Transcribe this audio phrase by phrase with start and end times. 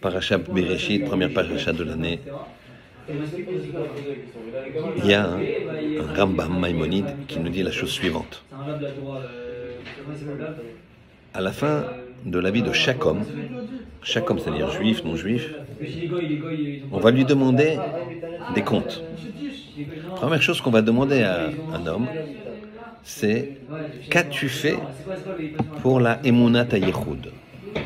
[0.00, 2.20] Parashat Bereshit, première parashat de l'année,
[4.98, 5.40] il y a un,
[6.16, 8.44] Rambam Maïmonide qui nous dit la chose suivante.
[11.34, 11.84] À la fin
[12.24, 13.24] de la vie de chaque homme,
[14.02, 15.50] chaque homme, c'est-à-dire juif, non juif,
[16.92, 17.78] on va lui demander
[18.54, 19.02] des comptes.
[20.16, 22.06] Première chose qu'on va demander à un homme,
[23.04, 23.58] c'est
[24.10, 24.78] qu'as-tu fait
[25.82, 27.32] pour la Emunat Yehoud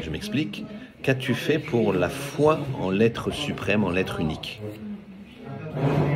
[0.00, 0.64] Je m'explique.
[1.02, 4.62] Qu'as-tu fait pour la foi en l'être suprême, en l'être unique?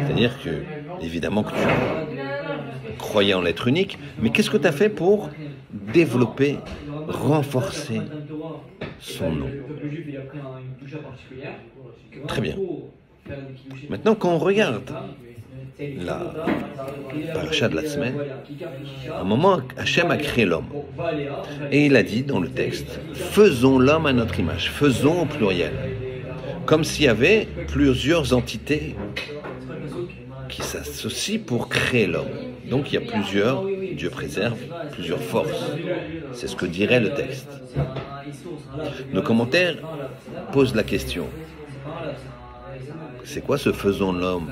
[0.04, 0.62] C'est-à-dire que,
[1.00, 5.30] évidemment, que tu croyais en l'être unique, mais qu'est-ce que tu as fait pour
[5.72, 6.58] développer,
[7.08, 8.00] renforcer
[9.00, 9.50] son nom?
[12.28, 12.56] Très bien.
[13.88, 14.92] Maintenant, quand on regarde
[15.78, 16.32] la
[17.34, 18.16] paracha de la semaine,
[19.12, 20.68] à un moment, Hachem a créé l'homme.
[21.70, 25.72] Et il a dit dans le texte, faisons l'homme à notre image, faisons au pluriel.
[26.64, 28.96] Comme s'il y avait plusieurs entités
[30.48, 32.30] qui s'associent pour créer l'homme.
[32.70, 34.58] Donc il y a plusieurs, Dieu préserve,
[34.92, 35.72] plusieurs forces.
[36.32, 37.48] C'est ce que dirait le texte.
[39.12, 39.76] Nos commentaires
[40.52, 41.26] posent la question.
[43.24, 44.50] C'est quoi ce faisons l'homme?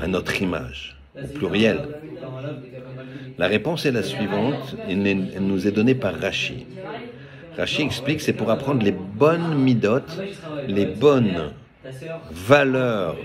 [0.00, 1.88] À notre image, au pluriel
[3.38, 6.66] La réponse est la suivante, elle nous est donnée par Rachi.
[7.56, 10.20] Rachi explique c'est pour apprendre les bonnes midotes,
[10.68, 11.52] les bonnes
[12.30, 13.16] valeurs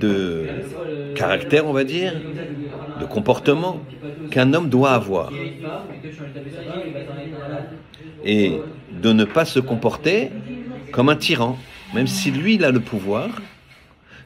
[0.00, 0.46] de
[1.14, 2.12] caractère, on va dire,
[3.00, 3.80] de comportement
[4.30, 5.32] qu'un homme doit avoir.
[8.24, 8.58] Et
[9.02, 10.30] de ne pas se comporter
[10.92, 11.58] comme un tyran,
[11.94, 13.28] même si lui, il a le pouvoir,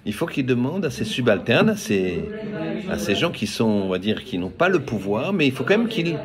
[0.07, 4.25] il faut qu'il demande à ses subalternes, à ces, gens qui sont, on va dire,
[4.25, 6.19] qui n'ont pas le pouvoir, mais il faut quand même qu'ils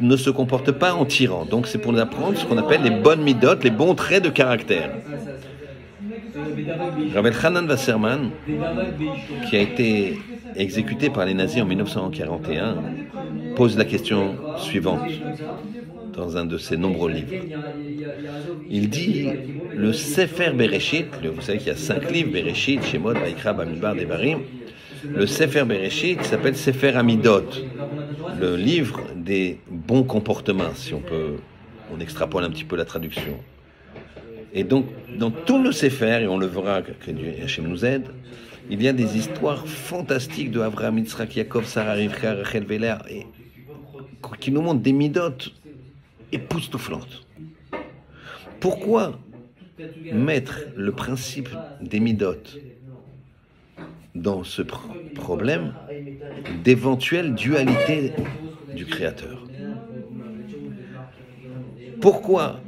[0.00, 1.44] ne se comportent pas en tyran.
[1.44, 4.28] Donc c'est pour nous apprendre ce qu'on appelle les bonnes midotes, les bons traits de
[4.30, 4.90] caractère.
[7.14, 8.30] Rabel Hanan Wasserman,
[9.48, 10.18] qui a été
[10.56, 12.76] exécuté par les nazis en 1941,
[13.56, 15.02] pose la question suivante
[16.14, 17.32] dans un de ses nombreux livres.
[18.68, 19.28] Il dit
[19.74, 24.40] le Sefer Bereshit, vous savez qu'il y a cinq livres, Bereshit, Shemot, Vaikra, Bamidbar, Devarim.
[25.08, 27.48] Le Sefer Bereshit s'appelle Sefer Amidot,
[28.40, 31.36] le livre des bons comportements, si on peut,
[31.92, 33.38] on extrapole un petit peu la traduction.
[34.54, 34.86] Et donc,
[35.18, 38.04] dans tout le Sefer, et on le verra que Dieu Hachem nous aide,
[38.70, 43.26] il y a des histoires fantastiques de Avraham, Yitzhak, Yaakov, Sarah, Rivka, Rachel, Véler, et
[44.40, 45.52] qui nous montrent des midotes
[46.32, 47.26] époustouflante.
[48.60, 49.18] Pourquoi
[50.12, 51.48] mettre le principe
[51.80, 52.58] des midotes
[54.14, 54.62] dans ce
[55.14, 55.74] problème
[56.64, 58.12] d'éventuelle dualité
[58.74, 59.46] du Créateur?
[62.00, 62.60] Pourquoi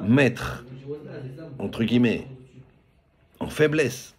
[0.00, 0.64] mettre,
[1.58, 2.26] entre guillemets,
[3.40, 4.14] en faiblesse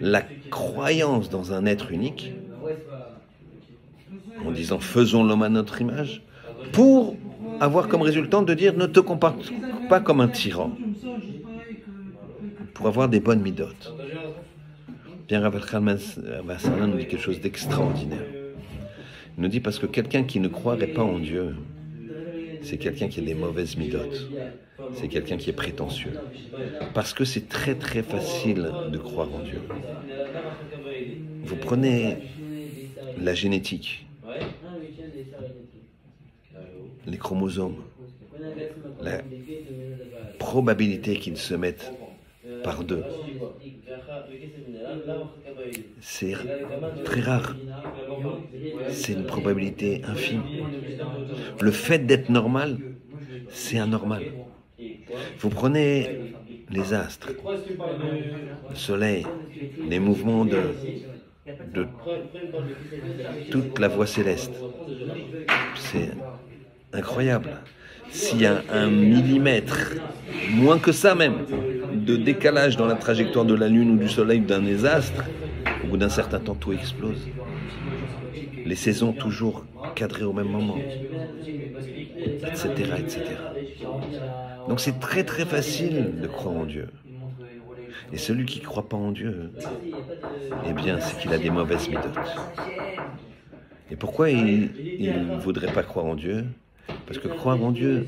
[0.00, 2.32] la croyance dans un être unique
[4.44, 6.22] en disant faisons l'homme à notre image
[6.72, 7.16] pour
[7.60, 9.52] avoir comme résultat de dire ne te comporte
[9.88, 10.72] pas comme un tyran
[12.74, 13.94] pour avoir des bonnes midotes.
[15.28, 18.26] Bien, Rav nous dit quelque chose d'extraordinaire.
[19.36, 21.56] Il nous dit parce que quelqu'un qui ne croirait pas en Dieu,
[22.62, 24.28] c'est quelqu'un qui a des mauvaises midotes.
[24.94, 26.12] C'est quelqu'un qui est prétentieux.
[26.92, 29.60] Parce que c'est très très facile de croire en Dieu.
[31.44, 32.16] Vous prenez
[33.20, 34.06] la génétique,
[37.14, 37.84] les chromosomes,
[38.98, 39.22] la
[40.38, 41.94] probabilité qu'ils se mettent
[42.62, 43.06] par deux,
[46.00, 46.34] c'est
[47.02, 47.56] très rare.
[48.86, 50.50] C'est une probabilité infime.
[51.60, 52.80] Le fait d'être normal,
[53.48, 54.34] c'est anormal.
[55.38, 56.20] Vous prenez
[56.68, 57.32] les astres,
[58.68, 59.34] le soleil,
[59.82, 60.78] les mouvements de,
[61.60, 61.88] de
[63.48, 64.66] toute la voie céleste.
[65.74, 66.10] C'est
[66.94, 67.50] incroyable.
[68.10, 69.94] S'il y a un millimètre,
[70.50, 71.46] moins que ça même,
[71.92, 75.24] de décalage dans la trajectoire de la Lune ou du Soleil ou d'un des astres,
[75.82, 77.26] au bout d'un certain temps, tout explose.
[78.64, 79.64] Les saisons toujours
[79.94, 80.78] cadrées au même moment,
[82.46, 82.68] etc.
[82.98, 83.22] etc.
[84.68, 86.88] Donc c'est très très facile de croire en Dieu.
[88.12, 89.50] Et celui qui ne croit pas en Dieu,
[90.68, 92.18] eh bien, c'est qu'il a des mauvaises méthodes.
[93.90, 94.70] Et pourquoi il
[95.00, 96.44] ne voudrait pas croire en Dieu?
[97.06, 98.06] Parce que croire en Dieu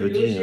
[0.00, 0.42] veut dire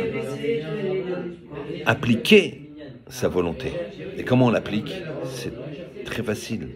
[1.86, 2.72] appliquer
[3.10, 3.72] sa volonté.
[4.18, 4.94] Et comment on l'applique?
[5.26, 5.54] C'est
[6.06, 6.70] très facile.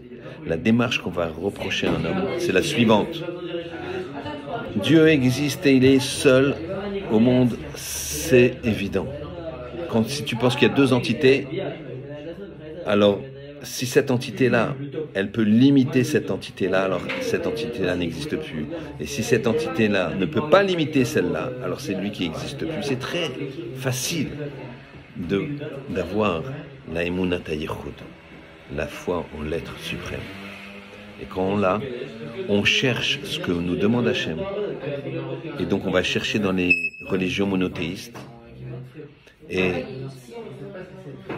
[0.46, 3.24] La démarche qu'on va reprocher à un homme, c'est la suivante.
[4.76, 6.56] Dieu existe et il est seul
[7.12, 9.08] au monde, c'est évident.
[10.08, 11.48] si tu penses qu'il y a deux entités,
[12.86, 13.20] alors
[13.64, 14.76] si cette entité-là,
[15.14, 18.66] elle peut limiter cette entité-là, alors cette entité-là n'existe plus.
[19.00, 22.84] Et si cette entité-là ne peut pas limiter celle-là, alors c'est lui qui n'existe plus.
[22.84, 23.30] C'est très
[23.76, 24.30] facile
[25.90, 26.44] d'avoir
[26.94, 27.04] la
[28.76, 30.20] la foi en l'être suprême.
[31.22, 31.80] Et quand on l'a,
[32.50, 34.40] on cherche ce que nous demande Hachem.
[35.60, 36.74] Et donc on va chercher dans les
[37.08, 38.18] religions monothéistes.
[39.50, 39.86] Et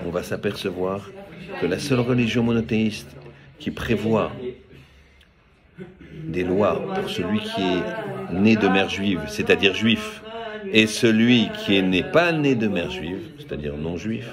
[0.05, 1.09] on va s'apercevoir
[1.61, 3.15] que la seule religion monothéiste
[3.59, 4.31] qui prévoit
[6.23, 10.21] des lois pour celui qui est né de mère juive, c'est-à-dire juif,
[10.71, 14.27] et celui qui n'est pas né de mère juive, c'est-à-dire non juif,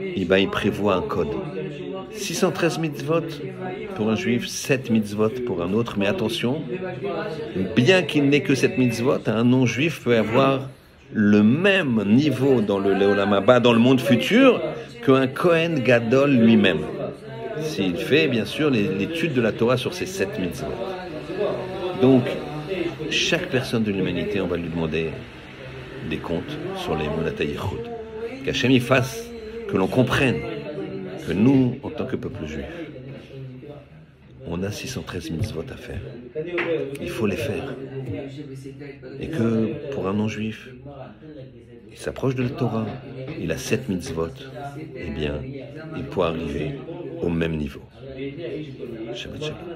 [0.00, 1.34] eh ben, il prévoit un code.
[2.12, 3.22] 613 mitzvot
[3.94, 6.62] pour un juif, 7 mitzvot pour un autre, mais attention,
[7.74, 10.68] bien qu'il n'ait que 7 mitzvot, un non-juif peut avoir
[11.12, 14.60] le même niveau dans le Leolamaba, dans le monde futur,
[15.04, 16.80] qu'un Kohen Gadol lui-même.
[17.60, 20.66] S'il fait, bien sûr, l'étude de la Torah sur ces 7 mitzvot.
[22.02, 22.24] Donc,
[23.10, 25.10] chaque personne de l'humanité, on va lui demander
[26.10, 27.56] des comptes sur les Monatay
[28.44, 29.30] Qu'Hachem y fasse
[29.68, 30.36] que l'on comprenne
[31.26, 32.66] que nous, en tant que peuple juif,
[34.48, 36.00] on a 613 mitzvot à faire.
[37.00, 37.74] Il faut les faire.
[39.18, 40.74] Et que pour un non-juif,
[41.90, 42.96] il s'approche de la Torah,
[43.38, 44.30] il a 7 mitzvot,
[45.00, 45.48] eh bien,
[45.94, 46.80] il peut arriver
[47.20, 47.90] au même niveau.
[49.10, 49.66] Shabbat shalom.